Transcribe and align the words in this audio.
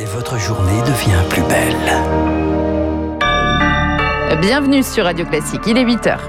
Et 0.00 0.04
votre 0.04 0.38
journée 0.38 0.80
devient 0.82 1.20
plus 1.28 1.42
belle. 1.42 1.74
Bienvenue 4.40 4.84
sur 4.84 5.04
Radio 5.04 5.26
Classique, 5.26 5.62
il 5.66 5.76
est 5.76 5.84
8h.– 5.84 6.18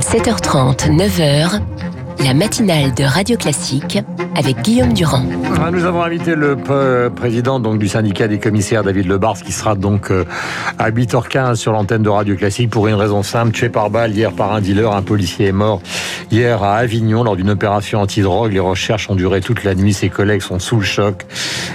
7h30, 0.00 0.90
9h, 0.90 1.60
la 2.24 2.34
matinale 2.34 2.94
de 2.94 3.04
Radio 3.04 3.36
Classique 3.36 3.98
avec 4.36 4.62
Guillaume 4.62 4.92
Durand. 4.92 5.24
Ah, 5.60 5.70
nous 5.70 5.84
avons 5.84 6.02
invité 6.02 6.34
le 6.34 6.56
président 7.14 7.60
donc, 7.60 7.78
du 7.78 7.88
syndicat 7.88 8.28
des 8.28 8.38
commissaires, 8.38 8.84
David 8.84 9.06
Lebars, 9.06 9.42
qui 9.42 9.52
sera 9.52 9.74
donc 9.74 10.10
euh, 10.10 10.24
à 10.78 10.90
8h15 10.90 11.56
sur 11.56 11.72
l'antenne 11.72 12.02
de 12.02 12.08
Radio 12.08 12.36
Classique 12.36 12.70
pour 12.70 12.86
une 12.86 12.94
raison 12.94 13.22
simple, 13.22 13.52
tué 13.52 13.68
par 13.68 13.90
balle 13.90 14.12
hier 14.12 14.32
par 14.32 14.52
un 14.52 14.60
dealer. 14.60 14.92
Un 14.92 15.02
policier 15.02 15.46
est 15.46 15.52
mort 15.52 15.80
hier 16.30 16.62
à 16.62 16.76
Avignon 16.76 17.24
lors 17.24 17.36
d'une 17.36 17.50
opération 17.50 18.00
anti-drogue. 18.00 18.52
Les 18.52 18.60
recherches 18.60 19.10
ont 19.10 19.14
duré 19.14 19.40
toute 19.40 19.64
la 19.64 19.74
nuit. 19.74 19.92
Ses 19.92 20.08
collègues 20.08 20.42
sont 20.42 20.58
sous 20.58 20.76
le 20.76 20.84
choc. 20.84 21.26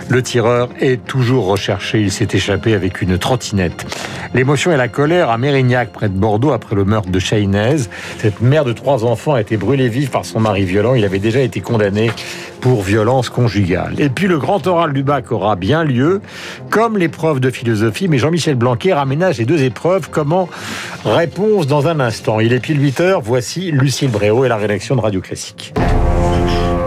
Le 0.09 0.21
tireur 0.21 0.69
est 0.79 1.03
toujours 1.05 1.47
recherché. 1.47 2.01
Il 2.01 2.11
s'est 2.11 2.29
échappé 2.31 2.73
avec 2.73 3.01
une 3.01 3.17
trottinette. 3.17 3.85
L'émotion 4.33 4.71
et 4.71 4.77
la 4.77 4.87
colère 4.87 5.29
à 5.29 5.37
Mérignac, 5.37 5.91
près 5.91 6.09
de 6.09 6.17
Bordeaux, 6.17 6.51
après 6.51 6.75
le 6.75 6.85
meurtre 6.85 7.09
de 7.09 7.19
Chahinez. 7.19 7.77
Cette 8.17 8.41
mère 8.41 8.65
de 8.65 8.73
trois 8.73 9.05
enfants 9.05 9.33
a 9.33 9.41
été 9.41 9.57
brûlée 9.57 9.89
vive 9.89 10.09
par 10.09 10.25
son 10.25 10.32
mari 10.39 10.65
violent. 10.65 10.95
Il 10.95 11.05
avait 11.05 11.19
déjà 11.19 11.41
été 11.41 11.61
condamné 11.61 12.11
pour 12.61 12.81
violence 12.81 13.29
conjugale. 13.29 13.95
Et 13.97 14.09
puis 14.09 14.27
le 14.27 14.37
grand 14.37 14.65
oral 14.67 14.93
du 14.93 15.03
bac 15.03 15.31
aura 15.31 15.55
bien 15.55 15.83
lieu, 15.83 16.21
comme 16.69 16.97
l'épreuve 16.97 17.39
de 17.39 17.49
philosophie, 17.49 18.07
mais 18.07 18.17
Jean-Michel 18.17 18.55
Blanquer 18.55 18.93
aménage 18.93 19.37
les 19.37 19.45
deux 19.45 19.63
épreuves. 19.63 20.09
Comment 20.09 20.49
Réponse 21.05 21.67
dans 21.67 21.87
un 21.87 21.99
instant. 21.99 22.39
Il 22.39 22.53
est 22.53 22.59
pile 22.59 22.81
8 22.81 23.01
heures. 23.01 23.21
Voici 23.21 23.71
Lucille 23.71 24.11
Bréau 24.11 24.45
et 24.45 24.47
la 24.47 24.57
rédaction 24.57 24.95
de 24.95 25.01
Radio 25.01 25.21
Classique. 25.21 25.73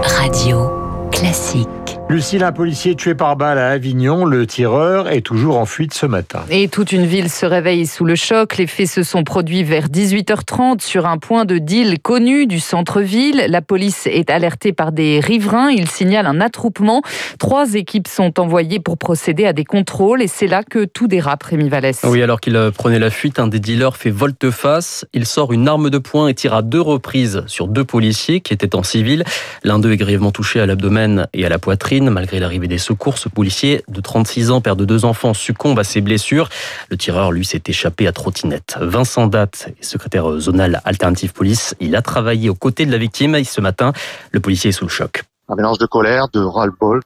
Radio 0.02 0.70
Classique. 1.10 1.85
Lucille, 2.08 2.44
un 2.44 2.52
policier 2.52 2.94
tué 2.94 3.16
par 3.16 3.34
balle 3.34 3.58
à 3.58 3.70
Avignon. 3.70 4.24
Le 4.24 4.46
tireur 4.46 5.08
est 5.08 5.22
toujours 5.22 5.58
en 5.58 5.66
fuite 5.66 5.92
ce 5.92 6.06
matin. 6.06 6.44
Et 6.50 6.68
toute 6.68 6.92
une 6.92 7.04
ville 7.04 7.28
se 7.28 7.44
réveille 7.44 7.84
sous 7.84 8.04
le 8.04 8.14
choc. 8.14 8.58
Les 8.58 8.68
faits 8.68 8.86
se 8.86 9.02
sont 9.02 9.24
produits 9.24 9.64
vers 9.64 9.88
18h30 9.88 10.80
sur 10.80 11.06
un 11.06 11.18
point 11.18 11.44
de 11.44 11.58
deal 11.58 11.98
connu 11.98 12.46
du 12.46 12.60
centre-ville. 12.60 13.46
La 13.48 13.60
police 13.60 14.06
est 14.06 14.30
alertée 14.30 14.72
par 14.72 14.92
des 14.92 15.18
riverains. 15.18 15.70
Ils 15.70 15.88
signalent 15.88 16.28
un 16.28 16.40
attroupement. 16.40 17.02
Trois 17.40 17.74
équipes 17.74 18.06
sont 18.06 18.38
envoyées 18.38 18.78
pour 18.78 18.98
procéder 18.98 19.44
à 19.44 19.52
des 19.52 19.64
contrôles. 19.64 20.22
Et 20.22 20.28
c'est 20.28 20.46
là 20.46 20.62
que 20.62 20.84
tout 20.84 21.08
dérape, 21.08 21.42
Rémi 21.42 21.68
Vallès. 21.68 22.00
Oui, 22.04 22.22
alors 22.22 22.40
qu'il 22.40 22.56
prenait 22.78 23.00
la 23.00 23.10
fuite, 23.10 23.40
un 23.40 23.48
des 23.48 23.58
dealers 23.58 23.96
fait 23.96 24.10
volte-face. 24.10 25.06
Il 25.12 25.26
sort 25.26 25.52
une 25.52 25.66
arme 25.66 25.90
de 25.90 25.98
poing 25.98 26.28
et 26.28 26.34
tire 26.34 26.54
à 26.54 26.62
deux 26.62 26.80
reprises 26.80 27.42
sur 27.48 27.66
deux 27.66 27.84
policiers 27.84 28.40
qui 28.40 28.54
étaient 28.54 28.76
en 28.76 28.84
civil. 28.84 29.24
L'un 29.64 29.80
d'eux 29.80 29.90
est 29.90 29.96
grièvement 29.96 30.30
touché 30.30 30.60
à 30.60 30.66
l'abdomen 30.66 31.26
et 31.34 31.44
à 31.44 31.48
la 31.48 31.58
poitrine. 31.58 31.95
Malgré 32.00 32.40
l'arrivée 32.40 32.68
des 32.68 32.78
secours, 32.78 33.18
ce 33.18 33.28
policier 33.28 33.82
de 33.88 34.00
36 34.00 34.50
ans, 34.50 34.60
père 34.60 34.76
de 34.76 34.84
deux 34.84 35.04
enfants, 35.04 35.34
succombe 35.34 35.78
à 35.78 35.84
ses 35.84 36.00
blessures. 36.00 36.48
Le 36.90 36.96
tireur, 36.96 37.32
lui, 37.32 37.44
s'est 37.44 37.62
échappé 37.66 38.06
à 38.06 38.12
trottinette. 38.12 38.76
Vincent 38.80 39.26
Date, 39.26 39.68
secrétaire 39.80 40.38
zonal 40.38 40.80
Alternative 40.84 41.32
Police, 41.32 41.74
il 41.80 41.96
a 41.96 42.02
travaillé 42.02 42.50
aux 42.50 42.54
côtés 42.54 42.86
de 42.86 42.92
la 42.92 42.98
victime. 42.98 43.34
Et 43.34 43.44
ce 43.44 43.60
matin, 43.60 43.92
le 44.30 44.40
policier 44.40 44.70
est 44.70 44.72
sous 44.72 44.84
le 44.84 44.90
choc. 44.90 45.24
Un 45.48 45.54
mélange 45.54 45.78
de 45.78 45.86
colère, 45.86 46.28
de 46.32 46.40
ras-le-bol. 46.40 47.02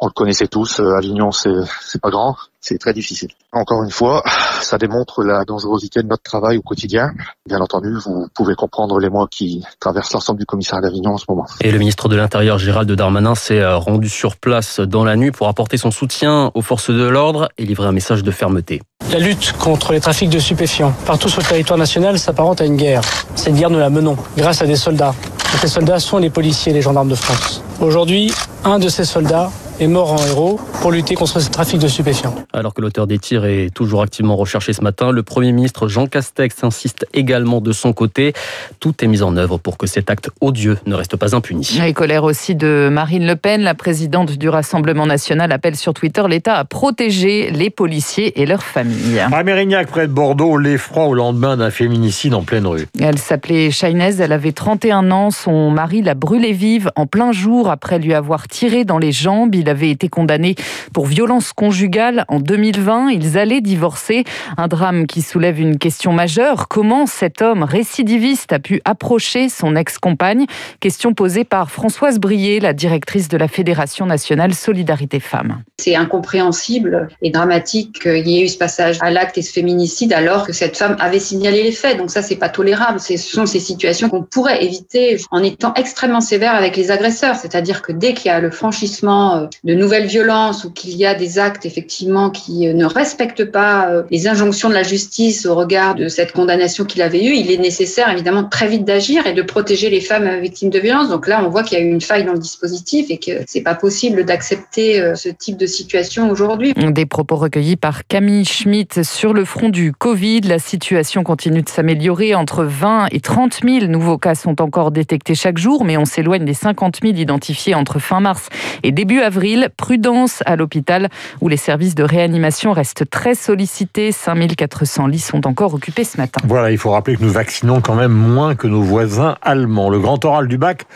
On 0.00 0.06
le 0.06 0.12
connaissait 0.12 0.48
tous, 0.48 0.80
euh, 0.80 0.96
Avignon, 0.96 1.30
c'est 1.32 2.00
pas 2.00 2.10
grand 2.10 2.36
c'est 2.60 2.78
très 2.78 2.92
difficile. 2.92 3.30
Encore 3.52 3.82
une 3.82 3.90
fois, 3.90 4.22
ça 4.60 4.78
démontre 4.78 5.22
la 5.22 5.44
dangerosité 5.44 6.02
de 6.02 6.08
notre 6.08 6.22
travail 6.22 6.58
au 6.58 6.62
quotidien. 6.62 7.12
Bien 7.46 7.60
entendu, 7.60 7.94
vous 8.04 8.26
pouvez 8.34 8.54
comprendre 8.54 8.98
les 8.98 9.08
mois 9.08 9.26
qui 9.30 9.64
traversent 9.80 10.12
l'ensemble 10.12 10.40
du 10.40 10.46
commissariat 10.46 10.82
d'Avignon 10.82 11.12
en 11.12 11.18
ce 11.18 11.24
moment. 11.28 11.46
Et 11.60 11.70
le 11.70 11.78
ministre 11.78 12.08
de 12.08 12.16
l'Intérieur, 12.16 12.58
Gérald 12.58 12.90
Darmanin, 12.90 13.34
s'est 13.34 13.60
euh, 13.60 13.76
rendu 13.76 14.08
sur 14.08 14.36
place 14.36 14.80
dans 14.80 15.04
la 15.04 15.16
nuit 15.16 15.30
pour 15.30 15.48
apporter 15.48 15.76
son 15.76 15.90
soutien 15.90 16.50
aux 16.54 16.62
forces 16.62 16.90
de 16.90 17.04
l'ordre 17.04 17.48
et 17.58 17.64
livrer 17.64 17.86
un 17.86 17.92
message 17.92 18.22
de 18.22 18.30
fermeté. 18.30 18.82
La 19.12 19.18
lutte 19.18 19.52
contre 19.52 19.92
les 19.92 20.00
trafics 20.00 20.28
de 20.28 20.38
stupéfiants 20.38 20.92
partout 21.06 21.28
sur 21.28 21.40
le 21.40 21.46
territoire 21.46 21.78
national 21.78 22.18
s'apparente 22.18 22.60
à 22.60 22.64
une 22.64 22.76
guerre. 22.76 23.00
Cette 23.34 23.54
guerre, 23.54 23.70
nous 23.70 23.78
la 23.78 23.90
menons 23.90 24.16
grâce 24.36 24.60
à 24.60 24.66
des 24.66 24.76
soldats. 24.76 25.14
Et 25.54 25.58
ces 25.58 25.68
soldats 25.68 26.00
sont 26.00 26.18
les 26.18 26.28
policiers 26.28 26.72
et 26.72 26.74
les 26.74 26.82
gendarmes 26.82 27.08
de 27.08 27.14
France. 27.14 27.62
Aujourd'hui, 27.80 28.32
un 28.64 28.78
de 28.78 28.88
ces 28.88 29.04
soldats 29.04 29.50
est 29.80 29.86
mort 29.86 30.12
en 30.12 30.26
héros 30.26 30.60
pour 30.80 30.90
lutter 30.90 31.14
contre 31.14 31.40
ce 31.40 31.50
trafic 31.50 31.78
de 31.78 31.88
stupéfiants. 31.88 32.34
Alors 32.52 32.74
que 32.74 32.80
l'auteur 32.80 33.06
des 33.06 33.18
tirs 33.18 33.44
est 33.44 33.72
toujours 33.72 34.02
activement 34.02 34.36
recherché 34.36 34.72
ce 34.72 34.82
matin, 34.82 35.12
le 35.12 35.22
Premier 35.22 35.52
ministre 35.52 35.88
Jean 35.88 36.06
Castex 36.06 36.64
insiste 36.64 37.06
également 37.14 37.60
de 37.60 37.72
son 37.72 37.92
côté. 37.92 38.32
Tout 38.80 39.04
est 39.04 39.06
mis 39.06 39.22
en 39.22 39.36
œuvre 39.36 39.58
pour 39.58 39.78
que 39.78 39.86
cet 39.86 40.10
acte 40.10 40.30
odieux 40.40 40.78
ne 40.86 40.94
reste 40.94 41.16
pas 41.16 41.36
impuni. 41.36 41.78
Et 41.84 41.92
colère 41.92 42.24
aussi 42.24 42.54
de 42.54 42.88
Marine 42.90 43.26
Le 43.26 43.36
Pen, 43.36 43.62
la 43.62 43.74
présidente 43.74 44.32
du 44.32 44.48
Rassemblement 44.48 45.06
national, 45.06 45.52
appelle 45.52 45.76
sur 45.76 45.94
Twitter 45.94 46.22
l'État 46.28 46.54
à 46.54 46.64
protéger 46.64 47.50
les 47.50 47.70
policiers 47.70 48.40
et 48.40 48.46
leurs 48.46 48.64
familles. 48.64 49.20
À 49.32 49.42
Mérignac, 49.44 49.88
près 49.88 50.08
de 50.08 50.12
Bordeaux, 50.12 50.56
l'effroi 50.56 51.06
au 51.06 51.14
lendemain 51.14 51.56
d'un 51.56 51.70
féminicide 51.70 52.34
en 52.34 52.42
pleine 52.42 52.66
rue. 52.66 52.86
Elle 53.00 53.18
s'appelait 53.18 53.70
Chahinez, 53.70 54.16
elle 54.20 54.32
avait 54.32 54.52
31 54.52 55.10
ans. 55.10 55.30
Son 55.30 55.70
mari 55.70 56.02
l'a 56.02 56.14
brûlée 56.14 56.52
vive 56.52 56.90
en 56.96 57.06
plein 57.06 57.32
jour 57.32 57.70
après 57.70 57.98
lui 57.98 58.14
avoir 58.14 58.48
tiré 58.48 58.84
dans 58.84 58.98
les 58.98 59.12
jambes. 59.12 59.54
Il 59.54 59.67
avait 59.68 59.90
été 59.90 60.08
condamné 60.08 60.54
pour 60.92 61.06
violence 61.06 61.52
conjugale 61.52 62.24
en 62.28 62.40
2020. 62.40 63.10
Ils 63.10 63.38
allaient 63.38 63.60
divorcer. 63.60 64.24
Un 64.56 64.68
drame 64.68 65.06
qui 65.06 65.22
soulève 65.22 65.60
une 65.60 65.78
question 65.78 66.12
majeure. 66.12 66.68
Comment 66.68 67.06
cet 67.06 67.42
homme 67.42 67.62
récidiviste 67.62 68.52
a 68.52 68.58
pu 68.58 68.80
approcher 68.84 69.48
son 69.48 69.76
ex-compagne? 69.76 70.46
Question 70.80 71.14
posée 71.14 71.44
par 71.44 71.70
Françoise 71.70 72.18
Brier, 72.18 72.60
la 72.60 72.72
directrice 72.72 73.28
de 73.28 73.36
la 73.36 73.48
Fédération 73.48 74.06
nationale 74.06 74.54
Solidarité 74.54 75.20
Femmes. 75.20 75.62
C'est 75.78 75.94
incompréhensible 75.94 77.08
et 77.22 77.30
dramatique 77.30 78.00
qu'il 78.00 78.28
y 78.28 78.38
ait 78.38 78.44
eu 78.44 78.48
ce 78.48 78.58
passage 78.58 78.98
à 79.00 79.10
l'acte 79.10 79.38
et 79.38 79.42
ce 79.42 79.52
féminicide 79.52 80.12
alors 80.12 80.46
que 80.46 80.52
cette 80.52 80.76
femme 80.76 80.96
avait 80.98 81.18
signalé 81.18 81.62
les 81.62 81.72
faits. 81.72 81.98
Donc 81.98 82.10
ça, 82.10 82.22
c'est 82.22 82.36
pas 82.36 82.48
tolérable. 82.48 83.00
Ce 83.00 83.16
sont 83.16 83.46
ces 83.46 83.60
situations 83.60 84.08
qu'on 84.08 84.22
pourrait 84.22 84.64
éviter 84.64 85.16
en 85.30 85.42
étant 85.42 85.74
extrêmement 85.74 86.20
sévère 86.20 86.54
avec 86.54 86.76
les 86.76 86.90
agresseurs. 86.90 87.36
C'est-à-dire 87.36 87.82
que 87.82 87.92
dès 87.92 88.14
qu'il 88.14 88.26
y 88.26 88.30
a 88.30 88.40
le 88.40 88.50
franchissement 88.50 89.36
euh, 89.36 89.46
de 89.64 89.74
nouvelles 89.74 90.06
violences 90.06 90.64
ou 90.64 90.70
qu'il 90.70 90.96
y 90.96 91.04
a 91.04 91.14
des 91.14 91.38
actes 91.38 91.66
effectivement 91.66 92.30
qui 92.30 92.68
euh, 92.68 92.72
ne 92.72 92.84
respectent 92.84 93.44
pas 93.44 93.90
euh, 93.90 94.02
les 94.10 94.28
injonctions 94.28 94.68
de 94.68 94.74
la 94.74 94.82
justice 94.82 95.46
au 95.46 95.54
regard 95.54 95.94
de 95.94 96.08
cette 96.08 96.32
condamnation 96.32 96.84
qu'il 96.84 97.02
avait 97.02 97.24
eue, 97.24 97.34
il 97.34 97.50
est 97.50 97.58
nécessaire 97.58 98.10
évidemment 98.10 98.44
très 98.44 98.68
vite 98.68 98.84
d'agir 98.84 99.26
et 99.26 99.32
de 99.32 99.42
protéger 99.42 99.90
les 99.90 100.00
femmes 100.00 100.40
victimes 100.40 100.70
de 100.70 100.78
violences. 100.78 101.08
Donc 101.08 101.26
là, 101.26 101.42
on 101.44 101.48
voit 101.48 101.62
qu'il 101.62 101.78
y 101.78 101.80
a 101.80 101.84
eu 101.84 101.88
une 101.88 102.00
faille 102.00 102.24
dans 102.24 102.32
le 102.32 102.38
dispositif 102.38 103.06
et 103.10 103.18
que 103.18 103.42
c'est 103.46 103.62
pas 103.62 103.74
possible 103.74 104.24
d'accepter 104.24 105.00
euh, 105.00 105.14
ce 105.14 105.28
type 105.28 105.56
de 105.56 105.66
situation 105.66 106.30
aujourd'hui. 106.30 106.72
Des 106.74 107.06
propos 107.06 107.36
recueillis 107.36 107.76
par 107.76 108.06
Camille 108.06 108.44
Schmitt 108.44 109.02
sur 109.02 109.32
le 109.32 109.44
front 109.44 109.68
du 109.68 109.92
Covid. 109.92 110.42
La 110.42 110.58
situation 110.58 111.24
continue 111.24 111.62
de 111.62 111.68
s'améliorer. 111.68 112.34
Entre 112.34 112.64
20 112.64 113.08
et 113.10 113.20
30 113.20 113.60
000 113.64 113.86
nouveaux 113.86 114.18
cas 114.18 114.34
sont 114.34 114.60
encore 114.60 114.90
détectés 114.90 115.34
chaque 115.34 115.58
jour, 115.58 115.84
mais 115.84 115.96
on 115.96 116.04
s'éloigne 116.04 116.44
des 116.44 116.54
50 116.54 116.98
000 117.02 117.16
identifiés 117.16 117.74
entre 117.74 117.98
fin 117.98 118.20
mars 118.20 118.48
et 118.82 118.92
début 118.92 119.20
avril. 119.20 119.47
Prudence 119.76 120.42
à 120.46 120.56
l'hôpital 120.56 121.08
où 121.40 121.48
les 121.48 121.56
services 121.56 121.94
de 121.94 122.02
réanimation 122.02 122.72
restent 122.72 123.08
très 123.08 123.34
sollicités. 123.34 124.12
5400 124.12 125.06
lits 125.06 125.18
sont 125.18 125.46
encore 125.46 125.74
occupés 125.74 126.04
ce 126.04 126.16
matin. 126.16 126.40
Voilà, 126.44 126.70
il 126.70 126.78
faut 126.78 126.90
rappeler 126.90 127.16
que 127.16 127.22
nous 127.22 127.30
vaccinons 127.30 127.80
quand 127.80 127.94
même 127.94 128.12
moins 128.12 128.54
que 128.54 128.66
nos 128.66 128.82
voisins 128.82 129.36
allemands. 129.42 129.90
Le 129.90 129.98
grand 129.98 130.24
oral 130.24 130.48
du 130.48 130.58
bac 130.58 130.86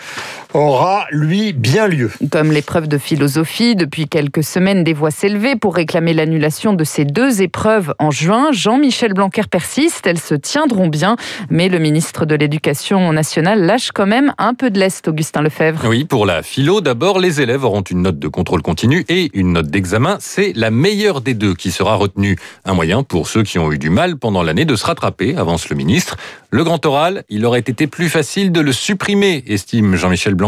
aura, 0.54 1.06
lui, 1.10 1.52
bien 1.52 1.88
lieu. 1.88 2.10
Comme 2.30 2.52
l'épreuve 2.52 2.88
de 2.88 2.98
philosophie, 2.98 3.74
depuis 3.74 4.08
quelques 4.08 4.44
semaines, 4.44 4.84
des 4.84 4.92
voix 4.92 5.10
s'élevaient 5.10 5.56
pour 5.56 5.74
réclamer 5.74 6.12
l'annulation 6.12 6.74
de 6.74 6.84
ces 6.84 7.04
deux 7.04 7.42
épreuves 7.42 7.94
en 7.98 8.10
juin. 8.10 8.52
Jean-Michel 8.52 9.14
Blanquer 9.14 9.42
persiste, 9.50 10.06
elles 10.06 10.20
se 10.20 10.34
tiendront 10.34 10.88
bien, 10.88 11.16
mais 11.50 11.68
le 11.68 11.78
ministre 11.78 12.26
de 12.26 12.34
l'Éducation 12.34 13.12
nationale 13.12 13.62
lâche 13.62 13.91
quand 13.92 14.06
même 14.06 14.32
un 14.38 14.54
peu 14.54 14.71
de 14.71 14.78
l'Est, 14.78 15.09
Augustin 15.09 15.42
Lefebvre. 15.42 15.86
Oui, 15.88 16.04
pour 16.04 16.27
la 16.27 16.42
philo, 16.42 16.80
d'abord, 16.80 17.18
les 17.18 17.41
élèves 17.41 17.65
auront 17.65 17.82
une 17.82 18.03
note 18.03 18.18
de 18.18 18.28
contrôle 18.28 18.62
continu 18.62 19.04
et 19.09 19.30
une 19.34 19.53
note 19.53 19.68
d'examen. 19.68 20.18
C'est 20.21 20.53
la 20.54 20.71
meilleure 20.71 21.21
des 21.21 21.34
deux 21.34 21.54
qui 21.54 21.71
sera 21.71 21.94
retenue. 21.94 22.36
Un 22.65 22.74
moyen 22.74 23.03
pour 23.03 23.28
ceux 23.28 23.42
qui 23.42 23.59
ont 23.59 23.72
eu 23.72 23.78
du 23.78 23.91
mal 23.91 24.16
pendant 24.16 24.42
l'année 24.42 24.65
de 24.65 24.77
se 24.77 24.84
rattraper, 24.84 25.36
avance 25.36 25.68
le 25.68 25.77
ministre. 25.77 26.16
Le 26.50 26.65
grand 26.65 26.84
oral, 26.84 27.24
il 27.30 27.47
aurait 27.47 27.60
été 27.60 27.86
plus 27.86 28.10
facile 28.10 28.53
de 28.53 28.60
le 28.60 28.72
supprimer, 28.72 29.42
estime 29.47 29.97
Jean-Michel 29.97 30.34
Blanquer. 30.34 30.41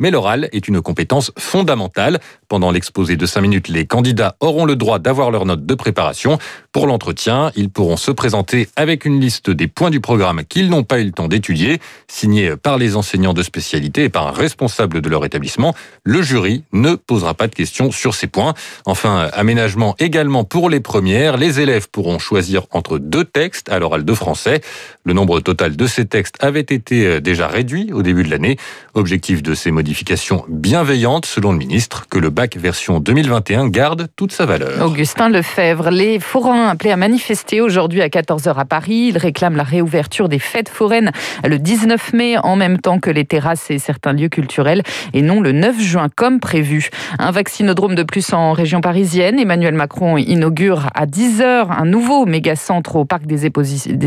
Mais 0.00 0.10
l'oral 0.12 0.48
est 0.52 0.68
une 0.68 0.80
compétence 0.80 1.32
fondamentale. 1.36 2.20
Pendant 2.46 2.70
l'exposé 2.70 3.16
de 3.16 3.26
5 3.26 3.40
minutes, 3.40 3.68
les 3.68 3.84
candidats 3.84 4.36
auront 4.38 4.64
le 4.64 4.76
droit 4.76 5.00
d'avoir 5.00 5.32
leur 5.32 5.44
note 5.44 5.66
de 5.66 5.74
préparation. 5.74 6.38
Pour 6.72 6.86
l'entretien, 6.86 7.50
ils 7.56 7.70
pourront 7.70 7.96
se 7.96 8.10
présenter 8.10 8.68
avec 8.76 9.06
une 9.06 9.20
liste 9.20 9.48
des 9.48 9.68
points 9.68 9.88
du 9.88 10.00
programme 10.00 10.44
qu'ils 10.44 10.68
n'ont 10.68 10.82
pas 10.82 11.00
eu 11.00 11.04
le 11.04 11.12
temps 11.12 11.26
d'étudier, 11.26 11.80
signée 12.08 12.56
par 12.56 12.76
les 12.76 12.94
enseignants 12.94 13.32
de 13.32 13.42
spécialité 13.42 14.04
et 14.04 14.08
par 14.10 14.28
un 14.28 14.32
responsable 14.32 15.00
de 15.00 15.08
leur 15.08 15.24
établissement. 15.24 15.74
Le 16.04 16.20
jury 16.20 16.64
ne 16.72 16.94
posera 16.94 17.32
pas 17.32 17.48
de 17.48 17.54
questions 17.54 17.90
sur 17.90 18.14
ces 18.14 18.26
points. 18.26 18.52
Enfin, 18.84 19.30
aménagement 19.32 19.96
également 19.98 20.44
pour 20.44 20.68
les 20.68 20.80
premières. 20.80 21.38
Les 21.38 21.58
élèves 21.58 21.88
pourront 21.88 22.18
choisir 22.18 22.66
entre 22.70 22.98
deux 22.98 23.24
textes 23.24 23.70
à 23.70 23.78
l'oral 23.78 24.04
de 24.04 24.14
français. 24.14 24.60
Le 25.04 25.14
nombre 25.14 25.40
total 25.40 25.74
de 25.74 25.86
ces 25.86 26.04
textes 26.04 26.36
avait 26.40 26.60
été 26.60 27.06
euh, 27.06 27.20
déjà 27.20 27.48
réduit 27.48 27.92
au 27.94 28.02
début 28.02 28.24
de 28.24 28.30
l'année. 28.30 28.58
Objectif 28.92 29.42
de 29.42 29.54
ces 29.54 29.70
modifications 29.70 30.44
bienveillantes, 30.48 31.24
selon 31.24 31.52
le 31.52 31.58
ministre, 31.58 32.06
que 32.10 32.18
le 32.18 32.28
bac 32.28 32.56
version 32.56 33.00
2021 33.00 33.68
garde 33.68 34.08
toute 34.16 34.32
sa 34.32 34.44
valeur. 34.44 34.84
Augustin 34.84 35.30
Lefebvre, 35.30 35.90
les 35.90 36.20
appelés 36.68 36.92
à 36.92 36.96
manifester 36.96 37.60
aujourd'hui 37.60 38.02
à 38.02 38.08
14h 38.08 38.54
à 38.54 38.64
Paris. 38.64 39.08
Ils 39.08 39.18
réclament 39.18 39.56
la 39.56 39.62
réouverture 39.62 40.28
des 40.28 40.38
fêtes 40.38 40.68
foraines 40.68 41.10
le 41.44 41.58
19 41.58 42.12
mai 42.12 42.38
en 42.38 42.56
même 42.56 42.78
temps 42.78 42.98
que 42.98 43.10
les 43.10 43.24
terrasses 43.24 43.70
et 43.70 43.78
certains 43.78 44.12
lieux 44.12 44.28
culturels 44.28 44.82
et 45.14 45.22
non 45.22 45.40
le 45.40 45.52
9 45.52 45.80
juin 45.80 46.08
comme 46.14 46.40
prévu. 46.40 46.90
Un 47.18 47.30
vaccinodrome 47.30 47.94
de 47.94 48.02
plus 48.02 48.32
en 48.32 48.52
région 48.52 48.80
parisienne. 48.80 49.38
Emmanuel 49.38 49.74
Macron 49.74 50.16
inaugure 50.16 50.88
à 50.94 51.06
10h 51.06 51.68
un 51.70 51.84
nouveau 51.84 52.26
méga-centre 52.26 52.96
au 52.96 53.04
parc 53.04 53.26
des, 53.26 53.46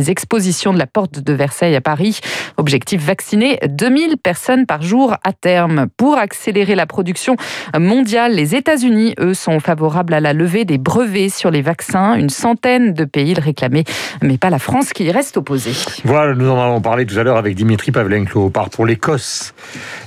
expositions 0.09 0.73
de 0.73 0.79
la 0.79 0.87
Porte 0.87 1.19
de 1.19 1.33
Versailles 1.33 1.75
à 1.75 1.81
Paris. 1.81 2.19
Objectif 2.57 3.03
vacciner 3.03 3.59
2000 3.67 4.17
personnes 4.17 4.65
par 4.65 4.81
jour 4.81 5.15
à 5.23 5.33
terme. 5.33 5.87
Pour 5.97 6.17
accélérer 6.17 6.75
la 6.75 6.85
production 6.85 7.35
mondiale, 7.77 8.33
les 8.33 8.55
États-Unis, 8.55 9.15
eux, 9.19 9.33
sont 9.33 9.59
favorables 9.59 10.13
à 10.13 10.19
la 10.19 10.33
levée 10.33 10.65
des 10.65 10.77
brevets 10.77 11.29
sur 11.29 11.51
les 11.51 11.61
vaccins. 11.61 12.15
Centaine 12.41 12.93
de 12.93 13.05
pays 13.05 13.35
le 13.35 13.41
réclamaient, 13.41 13.83
mais 14.21 14.37
pas 14.37 14.49
la 14.49 14.59
France 14.59 14.93
qui 14.93 15.03
y 15.03 15.11
reste 15.11 15.37
opposée. 15.37 15.73
Voilà, 16.03 16.33
nous 16.33 16.49
en 16.49 16.59
avons 16.59 16.81
parlé 16.81 17.05
tout 17.05 17.17
à 17.19 17.23
l'heure 17.23 17.37
avec 17.37 17.55
Dimitri 17.55 17.91
Pavlenko. 17.91 18.45
On 18.45 18.49
part 18.49 18.71
pour 18.71 18.85
l'Écosse 18.85 19.53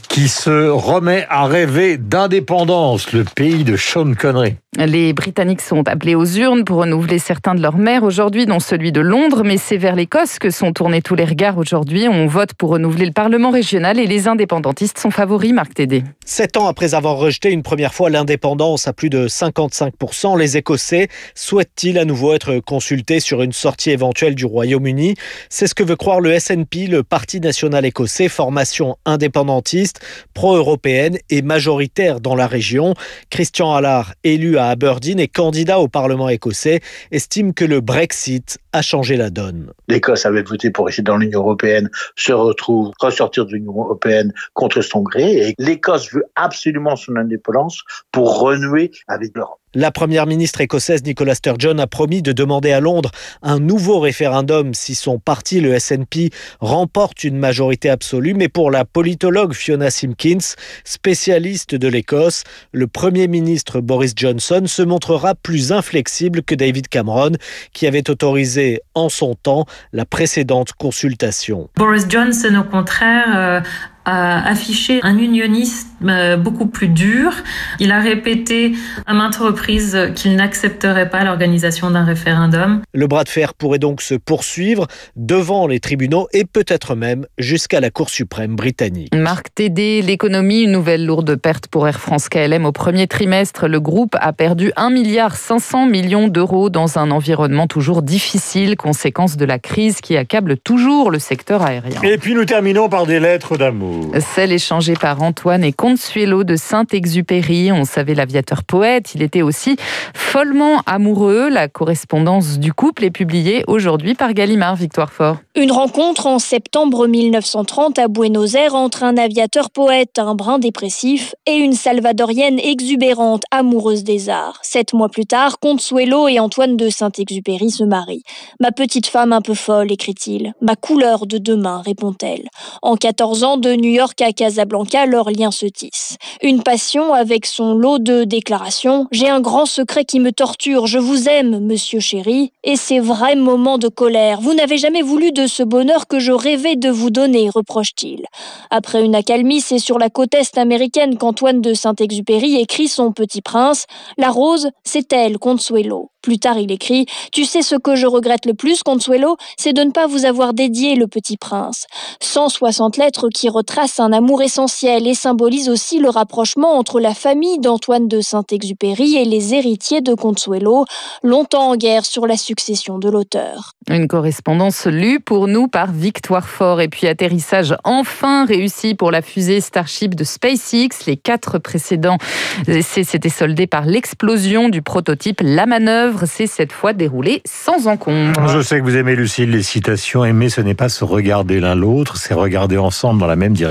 qui 0.09 0.29
se 0.29 0.69
remet 0.69 1.27
à 1.29 1.47
rêver 1.47 1.97
d'indépendance, 1.97 3.13
le 3.13 3.25
pays 3.25 3.65
de 3.65 3.77
Sean 3.77 4.15
Connery. 4.15 4.57
Les 4.77 5.13
Britanniques 5.13 5.61
sont 5.61 5.87
appelés 5.89 6.15
aux 6.15 6.27
urnes 6.27 6.65
pour 6.65 6.79
renouveler 6.79 7.19
certains 7.19 7.55
de 7.55 7.63
leurs 7.63 7.77
maires 7.77 8.03
aujourd'hui, 8.03 8.45
dont 8.45 8.59
celui 8.59 8.91
de 8.91 9.01
Londres, 9.01 9.43
mais 9.45 9.57
c'est 9.57 9.77
vers 9.77 9.95
l'Écosse 9.95 10.39
que 10.41 10.51
sont 10.51 10.73
tournés 10.73 11.01
tous 11.01 11.15
les 11.15 11.25
regards 11.25 11.59
aujourd'hui. 11.59 12.09
On 12.09 12.27
vote 12.27 12.55
pour 12.55 12.71
renouveler 12.71 13.07
le 13.07 13.13
Parlement 13.13 13.51
régional 13.51 14.01
et 14.01 14.07
les 14.07 14.27
indépendantistes 14.27 14.99
sont 14.99 15.11
favoris, 15.11 15.53
Marc 15.53 15.75
Tédé. 15.75 16.03
Sept 16.25 16.57
ans 16.57 16.67
après 16.67 16.95
avoir 16.95 17.17
rejeté 17.17 17.51
une 17.53 17.63
première 17.63 17.95
fois 17.95 18.11
l'indépendance 18.11 18.89
à 18.89 18.93
plus 18.93 19.11
de 19.11 19.29
55%, 19.29 20.39
les 20.39 20.57
Écossais 20.57 21.09
souhaitent-ils 21.35 21.99
à 21.99 22.05
nouveau 22.05 22.24
être 22.33 22.61
consultés 22.61 23.21
sur 23.21 23.43
une 23.43 23.53
sortie 23.53 23.91
éventuelle 23.91 24.35
du 24.35 24.47
Royaume-Uni 24.47 25.17
C'est 25.51 25.67
ce 25.67 25.75
que 25.75 25.83
veut 25.83 25.97
croire 25.97 26.21
le 26.21 26.39
SNP, 26.39 26.87
le 26.87 27.03
Parti 27.03 27.41
national 27.41 27.85
écossais, 27.85 28.29
formation 28.29 28.97
indépendantiste, 29.05 30.01
pro-européenne 30.33 31.19
et 31.29 31.43
majoritaire 31.43 32.21
dans 32.21 32.35
la 32.35 32.47
région. 32.47 32.95
Christian 33.31 33.75
Allard, 33.75 34.15
élu 34.25 34.57
à 34.57 34.69
Aberdeen 34.69 35.21
et 35.21 35.29
candidat 35.29 35.81
au 35.81 35.89
Parlement 35.89 36.29
écossais, 36.29 36.81
estime 37.11 37.53
que 37.53 37.65
le 37.65 37.81
Brexit 37.81 38.59
a 38.75 38.83
changé 38.83 39.17
la 39.17 39.31
donne. 39.31 39.73
L'Écosse 39.89 40.27
avait 40.27 40.43
voté 40.43 40.71
pour 40.71 40.87
rester 40.87 41.03
dans 41.03 41.17
l'Union 41.17 41.41
européenne, 41.41 41.89
se 42.17 42.33
retrouve 42.33 42.93
ressortir 42.99 43.47
de 43.47 43.53
l'Union 43.53 43.73
européenne 43.73 44.35
contre 44.53 44.83
son 44.83 45.03
gré 45.03 45.49
et 45.49 45.55
l'Écosse 45.59 46.13
veut 46.13 46.25
absolument 46.35 46.97
son 46.97 47.15
indépendance 47.15 47.83
pour 48.11 48.41
renouer 48.41 48.91
avec 49.07 49.31
l'Europe. 49.37 49.61
La 49.77 49.91
première 49.91 50.27
ministre 50.27 50.61
écossaise 50.61 51.03
Nicola 51.03 51.35
Sturgeon 51.35 51.79
a 51.79 51.89
promis 51.89 52.23
de 52.23 52.31
demander 52.31 52.71
à 52.71 52.79
Londres 52.79 53.11
un 53.43 53.59
nouveau 53.59 53.99
référendum 53.99 54.73
si 54.73 54.95
son 54.95 55.19
parti, 55.19 55.61
le 55.61 55.77
SNP, 55.77 56.31
remporte 56.61 57.25
une 57.25 57.37
majorité 57.37 57.91
absolue. 57.91 58.35
Mais 58.35 58.49
pour 58.49 58.71
la 58.71 58.85
politologue 58.85 59.53
Fiona 59.53 59.91
Simpkins, 59.91 60.55
spécialiste 60.85 61.75
de 61.75 61.89
l'Écosse, 61.89 62.45
le 62.71 62.87
Premier 62.87 63.27
ministre 63.27 63.81
Boris 63.81 64.13
Johnson 64.15 64.63
se 64.67 64.83
montrera 64.83 65.35
plus 65.35 65.73
inflexible 65.73 66.45
que 66.45 66.55
David 66.55 66.87
Cameron, 66.87 67.33
qui 67.73 67.89
avait 67.89 68.09
autorisé 68.09 68.64
en 68.95 69.09
son 69.09 69.35
temps 69.35 69.67
la 69.93 70.05
précédente 70.05 70.73
consultation. 70.73 71.69
Boris 71.77 72.07
Johnson, 72.09 72.55
au 72.61 72.71
contraire, 72.71 73.27
euh, 73.37 73.61
a 74.05 74.47
affiché 74.49 75.01
un 75.03 75.19
unionisme 75.19 75.89
euh, 76.09 76.37
beaucoup 76.37 76.67
plus 76.67 76.89
dur. 76.89 77.33
Il 77.79 77.93
a 77.93 78.01
répété 78.01 78.73
à 79.07 79.15
maintes 79.15 79.37
reprises 79.37 79.99
qu'il 80.15 80.37
n'accepterait 80.37 81.09
pas 81.09 81.25
l'organisation 81.25 81.91
d'un 81.91 82.05
référendum. 82.05 82.83
Le 82.93 83.07
bras 83.07 83.25
de 83.25 83.29
fer 83.29 83.55
pourrait 83.55 83.79
donc 83.79 84.03
se 84.03 84.15
poursuivre 84.15 84.87
devant 85.17 85.67
les 85.67 85.81
tribunaux 85.81 86.29
et 86.33 86.45
peut-être 86.45 86.95
même 86.95 87.27
jusqu'à 87.39 87.81
la 87.81 87.91
Cour 87.91 88.11
suprême 88.11 88.57
britannique. 88.57 89.15
Marc 89.15 89.55
Tédé, 89.55 90.03
l'économie, 90.03 90.63
une 90.63 90.73
nouvelle 90.73 91.07
lourde 91.07 91.37
perte 91.37 91.69
pour 91.69 91.89
Air 91.89 92.01
France 92.01 92.29
KLM 92.29 92.65
au 92.65 92.73
premier 92.73 93.07
trimestre. 93.07 93.69
Le 93.69 93.81
groupe 93.81 94.17
a 94.21 94.33
perdu 94.33 94.73
1 94.77 94.91
milliard 94.91 95.37
500 95.37 95.87
millions 95.87 96.29
d'euros 96.29 96.71
dans 96.71 96.99
un 96.99 97.11
environnement 97.11 97.67
toujours 97.67 98.03
difficile, 98.03 98.77
conséquence 98.77 99.37
de 99.37 99.45
la 99.45 99.59
crise 99.59 100.01
qui 100.01 100.17
accable 100.17 100.57
toujours 100.57 101.11
le 101.11 101.19
secteur 101.19 101.63
aérien. 101.63 102.01
Et 102.03 102.19
puis 102.19 102.35
nous 102.35 102.45
terminons 102.45 102.89
par 102.89 103.07
des 103.07 103.21
lettres 103.21 103.57
d'amour. 103.57 103.94
Celle 104.21 104.53
échangée 104.53 104.95
par 104.95 105.23
Antoine 105.23 105.65
et 105.65 105.73
Consuelo 105.73 106.45
de 106.45 106.57
Saint-Exupéry. 106.57 107.73
On 107.73 107.85
savait 107.85 108.15
l'aviateur 108.15 108.63
poète. 108.63 109.15
Il 109.15 109.23
était 109.23 109.43
aussi 109.43 109.77
follement 110.15 110.81
amoureux. 110.87 111.49
La 111.49 111.69
correspondance 111.69 112.59
du 112.59 112.73
couple 112.73 113.05
est 113.05 113.11
publiée 113.11 113.65
aujourd'hui 113.67 114.15
par 114.15 114.33
Gallimard 114.33 114.77
Victoire 114.77 115.13
Fort. 115.13 115.39
Une 115.57 115.73
rencontre 115.73 116.27
en 116.27 116.39
septembre 116.39 117.07
1930 117.07 117.99
à 117.99 118.09
Buenos 118.09 118.55
Aires 118.55 118.75
entre 118.75 119.03
un 119.03 119.17
aviateur 119.17 119.71
poète, 119.71 120.19
un 120.19 120.35
brin 120.35 120.59
dépressif, 120.59 121.35
et 121.47 121.55
une 121.55 121.75
salvadorienne 121.75 122.59
exubérante, 122.59 123.43
amoureuse 123.51 124.05
des 124.05 124.29
arts. 124.29 124.59
Sept 124.63 124.93
mois 124.93 125.09
plus 125.09 125.27
tard, 125.27 125.59
Consuelo 125.59 126.29
et 126.29 126.39
Antoine 126.39 126.77
de 126.77 126.89
Saint-Exupéry 126.89 127.71
se 127.71 127.85
marient. 127.85 128.25
Ma 128.61 128.73
petite 128.73 129.07
femme 129.07 129.33
un 129.33 129.41
peu 129.41 129.55
folle, 129.55 129.93
écrit-il. 129.93 130.55
Ma 130.61 130.77
couleur 130.77 131.27
de 131.27 131.39
demain, 131.39 131.83
répond-elle. 131.85 132.49
En 132.83 132.97
14 132.97 133.45
ans, 133.45 133.57
de 133.57 133.71
New 133.85 133.91
York 133.91 134.23
à 134.23 134.33
Casablanca, 134.33 135.05
leur 135.05 135.29
lien 135.31 135.51
se 135.51 135.67
tisse. 135.67 136.17
Une 136.41 136.63
passion 136.63 137.13
avec 137.13 137.45
son 137.45 137.75
lot 137.75 137.99
de 137.99 138.25
déclarations. 138.25 139.07
J'ai 139.13 139.29
un 139.29 139.43
grand 139.43 139.67
secret 139.67 140.07
qui 140.07 140.21
me 140.21 140.33
torture. 140.33 140.87
Je 140.87 140.99
vous 140.99 141.29
aime, 141.29 141.61
monsieur 141.61 142.01
chéri. 142.01 142.51
Et 142.63 142.77
ces 142.77 142.99
vrais 142.99 143.37
moments 143.37 143.77
de 143.77 143.89
colère. 143.89 144.41
Vous 144.41 144.55
n'avez 144.55 144.79
jamais 144.79 145.03
voulu 145.03 145.33
de 145.33 145.47
ce 145.47 145.63
bonheur 145.63 146.07
que 146.07 146.19
je 146.19 146.33
rêvais 146.33 146.77
de 146.77 146.89
vous 146.89 147.11
donner, 147.11 147.51
reproche-t-il. 147.51 148.25
Après 148.71 149.05
une 149.05 149.15
accalmie, 149.15 149.61
c'est 149.61 149.79
sur 149.79 149.99
la 149.99 150.09
côte 150.09 150.33
est 150.33 150.57
américaine 150.57 151.19
qu'Antoine 151.19 151.61
de 151.61 151.75
Saint-Exupéry 151.75 152.57
écrit 152.57 152.89
son 152.89 153.13
Petit 153.13 153.43
Prince. 153.43 153.85
La 154.17 154.31
rose, 154.31 154.71
c'est 154.85 155.13
elle, 155.13 155.37
Consuelo. 155.37 156.11
Plus 156.25 156.39
tard, 156.39 156.57
il 156.59 156.73
écrit 156.73 157.05
Tu 157.33 157.45
sais 157.45 157.61
ce 157.61 157.77
que 157.77 157.97
je 157.97 158.07
regrette 158.07 158.47
le 158.47 158.55
plus, 158.55 158.83
Consuelo 158.83 159.37
C'est 159.59 159.75
de 159.75 159.83
ne 159.83 159.91
pas 159.91 160.07
vous 160.07 160.25
avoir 160.25 160.55
dédié 160.55 160.95
le 160.95 161.07
petit 161.07 161.37
prince. 161.37 161.85
160 162.23 162.97
lettres 162.97 163.29
qui 163.29 163.51
retracent 163.51 163.74
un 163.99 164.13
amour 164.13 164.43
essentiel 164.43 165.07
et 165.07 165.15
symbolisent 165.15 165.69
aussi 165.69 165.99
le 165.99 166.09
rapprochement 166.09 166.79
entre 166.79 167.01
la 167.01 167.13
famille 167.13 167.59
d'Antoine 167.59 168.09
de 168.09 168.21
Saint-Exupéry 168.21 169.17
et 169.17 169.25
les 169.25 169.55
héritiers 169.55 170.01
de 170.01 170.15
Consuelo, 170.15 170.85
longtemps 171.23 171.71
en 171.71 171.77
guerre 171.77 172.05
sur 172.05 172.27
la 172.27 172.37
succession 172.37 172.99
de 172.99 173.09
l'auteur. 173.11 173.73
Une 173.91 174.09
correspondance 174.09 174.87
lue 174.87 175.21
pour 175.21 175.49
nous 175.49 175.69
par 175.69 175.91
Victoire 175.93 176.49
Fort. 176.49 176.81
Et 176.81 176.89
puis 176.89 177.07
atterrissage 177.07 177.75
enfin 177.85 178.47
réussi 178.47 178.95
pour 178.95 179.11
la 179.11 179.23
fusée 179.23 179.61
Starship 179.61 180.15
de 180.15 180.25
SpaceX. 180.25 181.07
Les 181.07 181.17
quatre 181.17 181.59
précédents 181.59 182.19
essais 182.67 183.05
s'étaient 183.05 183.29
soldés 183.29 183.67
par 183.67 183.85
l'explosion 183.85 184.69
du 184.69 184.83
prototype. 184.83 185.41
La 185.43 185.67
manœuvre 185.67 186.27
s'est 186.27 186.47
cette 186.47 186.73
fois 186.73 186.93
déroulée 186.93 187.43
sans 187.45 187.89
encombre. 187.89 188.49
Je 188.49 188.63
sais 188.63 188.79
que 188.79 188.85
vous 188.85 188.97
aimez, 188.97 189.17
Lucille, 189.17 189.51
les 189.51 189.63
citations. 189.63 190.25
Aimer, 190.25 190.49
ce 190.49 190.61
n'est 190.61 190.75
pas 190.75 190.89
se 190.89 191.05
regarder 191.05 191.61
l'un 191.61 191.75
l'autre, 191.75 192.17
c'est 192.17 192.35
regarder 192.35 192.79
ensemble 192.79 193.21
dans 193.21 193.27
la 193.27 193.37
même 193.37 193.53
direction. 193.53 193.64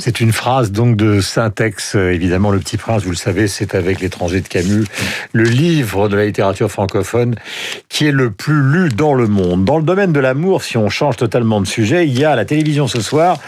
C'est 0.00 0.20
une 0.20 0.32
phrase 0.32 0.72
donc 0.72 0.96
de 0.96 1.20
Saint-Ex. 1.20 1.94
Évidemment, 1.94 2.50
Le 2.50 2.58
Petit 2.58 2.76
Prince, 2.76 3.02
vous 3.04 3.10
le 3.10 3.16
savez, 3.16 3.48
c'est 3.48 3.74
avec 3.74 4.00
L'étranger 4.00 4.40
de 4.40 4.48
Camus, 4.48 4.84
le 5.32 5.44
livre 5.44 6.08
de 6.08 6.16
la 6.16 6.26
littérature 6.26 6.70
francophone 6.70 7.34
qui 7.88 8.06
est 8.06 8.12
le 8.12 8.30
plus 8.30 8.62
lu 8.62 8.88
dans 8.88 9.14
le 9.14 9.26
monde. 9.26 9.64
Dans 9.64 9.76
le 9.76 9.84
domaine 9.84 10.12
de 10.12 10.20
l'amour, 10.20 10.62
si 10.62 10.76
on 10.76 10.88
change 10.88 11.16
totalement 11.16 11.60
de 11.60 11.66
sujet, 11.66 12.06
il 12.06 12.18
y 12.18 12.24
a 12.24 12.32
à 12.32 12.36
la 12.36 12.44
télévision 12.44 12.86
ce 12.88 13.00
soir 13.00 13.38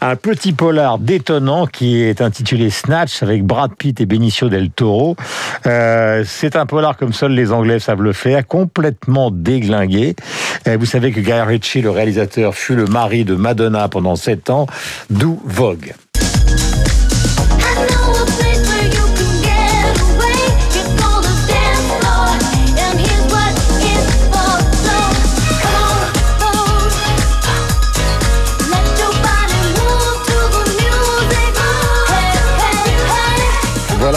un 0.00 0.16
petit 0.16 0.52
polar 0.52 0.98
détonnant 0.98 1.66
qui 1.66 2.02
est 2.02 2.20
intitulé 2.20 2.70
Snatch 2.70 3.22
avec 3.22 3.44
Brad 3.44 3.74
Pitt 3.74 4.00
et 4.00 4.06
Benicio 4.06 4.48
del 4.48 4.70
Toro. 4.70 5.16
Euh, 5.66 6.24
c'est 6.26 6.56
un 6.56 6.66
polar 6.66 6.96
comme 6.96 7.12
seul 7.12 7.32
les 7.32 7.52
Anglais 7.52 7.78
savent 7.78 8.02
le 8.02 8.12
faire, 8.12 8.46
complètement 8.46 9.30
déglingué. 9.30 10.14
Vous 10.66 10.86
savez 10.86 11.10
que 11.10 11.20
Guy 11.20 11.32
Ritchie, 11.32 11.80
le 11.80 11.90
réalisateur, 11.90 12.54
fut 12.54 12.74
le 12.74 12.84
mari 12.84 13.24
de 13.24 13.34
Madonna 13.34 13.88
pendant 13.88 14.14
sept 14.14 14.50
ans, 14.50 14.66
d'où 15.08 15.40
Vogue. 15.44 15.94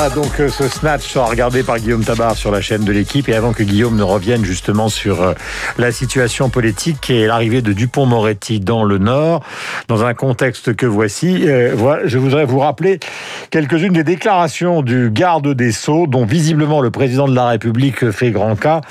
Donc 0.10 0.42
euh, 0.42 0.50
ce 0.50 0.68
snatch 0.68 1.16
regardé 1.16 1.64
par 1.64 1.80
Guillaume 1.80 2.04
Tabar 2.04 2.36
sur 2.36 2.52
la 2.52 2.60
chaîne 2.60 2.84
de 2.84 2.92
l'équipe 2.92 3.30
et 3.30 3.36
avant 3.36 3.54
que 3.54 3.64
Guillaume 3.64 3.96
ne 3.96 4.04
revienne 4.04 4.44
justement 4.44 4.90
sur 4.90 5.22
euh, 5.22 5.34
la 5.78 5.94
situation 5.94 6.50
politique 6.50 7.10
et 7.10 7.26
l'arrivée 7.26 7.62
de 7.62 7.72
Dupont-Moretti 7.72 8.60
dans 8.60 8.84
le 8.84 8.98
Nord, 8.98 9.46
dans 9.88 10.04
un 10.04 10.14
contexte 10.14 10.76
que 10.76 10.86
voici, 10.86 11.48
euh, 11.48 12.02
je 12.06 12.18
voudrais 12.18 12.44
vous 12.44 12.60
rappeler 12.60 13.00
quelques-unes 13.50 13.94
des 13.94 14.04
déclarations 14.04 14.82
du 14.82 15.10
garde 15.10 15.54
des 15.54 15.72
Sceaux 15.72 16.06
dont 16.06 16.26
visiblement 16.26 16.82
le 16.82 16.92
président 16.92 17.28
de 17.28 17.36
la 17.36 17.48
République 17.48 18.12
fait 18.12 18.32
grand 18.32 18.58
cas 18.58 18.82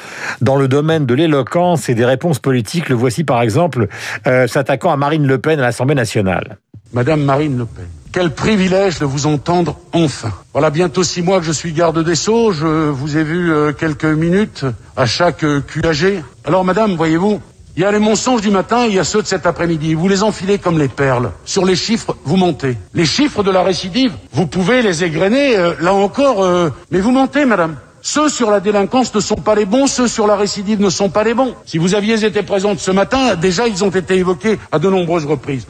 dans 0.40 0.56
le 0.56 0.66
domaine 0.66 1.04
de 1.04 1.14
l'éloquence 1.14 1.90
et 1.90 1.94
des 1.94 2.06
réponses 2.06 2.38
politiques. 2.38 2.88
Le 2.88 2.94
voici 2.94 3.22
par 3.22 3.42
exemple 3.42 3.88
s'attaquant 4.24 4.90
à 4.90 4.96
Marine 4.96 5.26
Le 5.26 5.38
Pen 5.38 5.58
à 5.58 5.62
l'Assemblée 5.62 5.94
nationale. 5.94 6.56
Madame 6.94 7.22
Marine 7.22 7.58
Le 7.58 7.66
Pen. 7.66 8.01
Quel 8.12 8.34
privilège 8.34 8.98
de 8.98 9.06
vous 9.06 9.24
entendre 9.24 9.78
enfin. 9.94 10.32
Voilà 10.52 10.68
bientôt 10.68 11.02
six 11.02 11.22
mois 11.22 11.38
que 11.38 11.46
je 11.46 11.52
suis 11.52 11.72
garde 11.72 12.04
des 12.04 12.14
Sceaux. 12.14 12.52
Je 12.52 12.90
vous 12.90 13.16
ai 13.16 13.24
vu 13.24 13.50
euh, 13.50 13.72
quelques 13.72 14.04
minutes 14.04 14.66
à 14.98 15.06
chaque 15.06 15.44
euh, 15.44 15.62
QAG. 15.62 16.22
Alors, 16.44 16.62
madame, 16.62 16.94
voyez-vous, 16.94 17.40
il 17.74 17.82
y 17.82 17.86
a 17.86 17.90
les 17.90 17.98
mensonges 17.98 18.42
du 18.42 18.50
matin, 18.50 18.84
il 18.86 18.94
y 18.94 18.98
a 18.98 19.04
ceux 19.04 19.22
de 19.22 19.26
cet 19.26 19.46
après-midi. 19.46 19.94
Vous 19.94 20.08
les 20.08 20.22
enfilez 20.22 20.58
comme 20.58 20.78
les 20.78 20.88
perles. 20.88 21.30
Sur 21.46 21.64
les 21.64 21.74
chiffres, 21.74 22.14
vous 22.24 22.36
mentez. 22.36 22.76
Les 22.92 23.06
chiffres 23.06 23.42
de 23.42 23.50
la 23.50 23.62
récidive, 23.62 24.12
vous 24.34 24.46
pouvez 24.46 24.82
les 24.82 25.04
égrener, 25.04 25.56
euh, 25.56 25.72
là 25.80 25.94
encore, 25.94 26.46
mais 26.90 27.00
vous 27.00 27.12
mentez, 27.12 27.46
madame. 27.46 27.76
Ceux 28.02 28.28
sur 28.28 28.50
la 28.50 28.60
délinquance 28.60 29.14
ne 29.14 29.20
sont 29.20 29.36
pas 29.36 29.54
les 29.54 29.64
bons, 29.64 29.86
ceux 29.86 30.08
sur 30.08 30.26
la 30.26 30.36
récidive 30.36 30.82
ne 30.82 30.90
sont 30.90 31.08
pas 31.08 31.24
les 31.24 31.32
bons. 31.32 31.54
Si 31.64 31.78
vous 31.78 31.94
aviez 31.94 32.22
été 32.22 32.42
présente 32.42 32.78
ce 32.78 32.90
matin, 32.90 33.36
déjà 33.36 33.66
ils 33.68 33.82
ont 33.84 33.90
été 33.90 34.16
évoqués 34.16 34.58
à 34.70 34.78
de 34.78 34.90
nombreuses 34.90 35.24
reprises. 35.24 35.66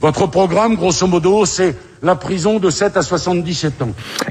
Votre 0.00 0.26
programme, 0.26 0.74
grosso 0.76 1.06
modo, 1.06 1.46
c'est 1.46 1.74
la 2.02 2.14
prison 2.14 2.58
de 2.58 2.70
7 2.70 2.96
à 2.96 3.02
77 3.02 3.82
ans. 3.82 3.90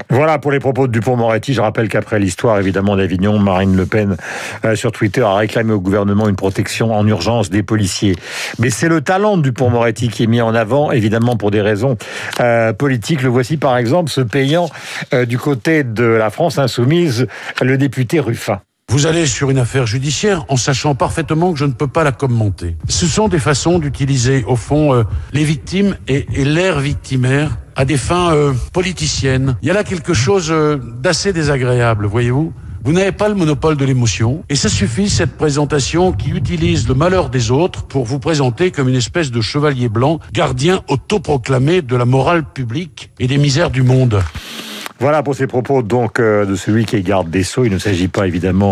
Voilà 0.09 0.39
pour 0.39 0.51
les 0.51 0.59
propos 0.59 0.87
de 0.87 0.91
Dupont-Moretti. 0.91 1.53
Je 1.53 1.61
rappelle 1.61 1.87
qu'après 1.87 2.19
l'histoire, 2.19 2.59
évidemment, 2.59 2.95
d'Avignon, 2.95 3.39
Marine 3.39 3.75
Le 3.75 3.85
Pen, 3.85 4.17
euh, 4.63 4.75
sur 4.75 4.91
Twitter, 4.91 5.21
a 5.21 5.35
réclamé 5.35 5.73
au 5.73 5.79
gouvernement 5.79 6.29
une 6.29 6.35
protection 6.35 6.93
en 6.93 7.05
urgence 7.07 7.49
des 7.49 7.63
policiers. 7.63 8.15
Mais 8.59 8.69
c'est 8.69 8.89
le 8.89 9.01
talent 9.01 9.37
de 9.37 9.43
Dupont-Moretti 9.43 10.09
qui 10.09 10.23
est 10.23 10.27
mis 10.27 10.41
en 10.41 10.55
avant, 10.55 10.91
évidemment, 10.91 11.37
pour 11.37 11.51
des 11.51 11.61
raisons 11.61 11.97
euh, 12.39 12.73
politiques. 12.73 13.21
Le 13.21 13.29
voici, 13.29 13.57
par 13.57 13.77
exemple, 13.77 14.09
se 14.09 14.21
payant 14.21 14.69
euh, 15.13 15.25
du 15.25 15.37
côté 15.37 15.83
de 15.83 16.03
la 16.03 16.29
France 16.29 16.57
insoumise, 16.57 17.27
le 17.61 17.77
député 17.77 18.19
Ruffin. 18.19 18.59
Vous 18.95 19.07
allez 19.07 19.25
sur 19.25 19.49
une 19.49 19.57
affaire 19.57 19.85
judiciaire 19.85 20.45
en 20.47 20.55
sachant 20.55 20.95
parfaitement 20.95 21.51
que 21.51 21.59
je 21.59 21.65
ne 21.65 21.73
peux 21.73 21.87
pas 21.87 22.05
la 22.05 22.13
commenter. 22.13 22.77
Ce 22.87 23.07
sont 23.07 23.27
des 23.27 23.39
façons 23.39 23.77
d'utiliser, 23.77 24.45
au 24.47 24.55
fond, 24.55 24.93
euh, 24.93 25.03
les 25.33 25.43
victimes 25.43 25.97
et, 26.07 26.25
l'air 26.45 26.79
victimaire 26.79 27.57
à 27.75 27.83
des 27.83 27.97
fins 27.97 28.33
euh, 28.33 28.53
politiciennes. 28.71 29.57
Il 29.61 29.67
y 29.67 29.71
a 29.71 29.73
là 29.73 29.83
quelque 29.83 30.13
chose 30.13 30.47
euh, 30.49 30.77
d'assez 30.77 31.33
désagréable, 31.33 32.05
voyez-vous. 32.05 32.53
Vous 32.85 32.93
n'avez 32.93 33.11
pas 33.11 33.27
le 33.27 33.35
monopole 33.35 33.75
de 33.75 33.83
l'émotion, 33.83 34.43
et 34.47 34.55
ça 34.55 34.69
suffit, 34.69 35.09
cette 35.09 35.35
présentation 35.35 36.13
qui 36.13 36.29
utilise 36.29 36.87
le 36.87 36.93
malheur 36.93 37.29
des 37.29 37.51
autres 37.51 37.83
pour 37.87 38.05
vous 38.05 38.19
présenter 38.19 38.71
comme 38.71 38.87
une 38.87 38.95
espèce 38.95 39.29
de 39.29 39.41
chevalier 39.41 39.89
blanc, 39.89 40.19
gardien 40.31 40.83
autoproclamé 40.87 41.81
de 41.81 41.95
la 41.97 42.05
morale 42.05 42.45
publique 42.45 43.11
et 43.19 43.27
des 43.27 43.39
misères 43.39 43.71
du 43.71 43.81
monde. 43.81 44.21
Voilà 44.99 45.23
pour 45.23 45.35
ces 45.35 45.47
propos 45.47 45.81
donc 45.81 46.19
euh, 46.19 46.45
de 46.45 46.55
celui 46.55 46.85
qui 46.85 46.95
est 46.95 47.01
garde 47.01 47.29
des 47.29 47.43
Sceaux. 47.43 47.65
Il 47.65 47.71
ne 47.71 47.77
s'agit 47.77 48.07
pas 48.07 48.27
évidemment 48.27 48.71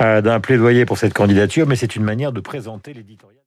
euh, 0.00 0.22
d'un 0.22 0.40
plaidoyer 0.40 0.86
pour 0.86 0.96
cette 0.98 1.14
candidature, 1.14 1.66
mais 1.66 1.76
c'est 1.76 1.94
une 1.94 2.04
manière 2.04 2.32
de 2.32 2.40
présenter 2.40 2.94
l'éditorial. 2.94 3.37